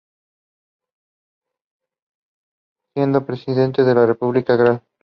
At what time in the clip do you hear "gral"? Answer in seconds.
4.59-4.83